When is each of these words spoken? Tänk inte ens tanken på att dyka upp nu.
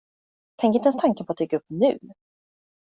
Tänk 0.57 0.75
inte 0.75 0.87
ens 0.89 1.01
tanken 1.01 1.25
på 1.25 1.31
att 1.31 1.37
dyka 1.37 1.57
upp 1.57 1.65
nu. 1.67 1.99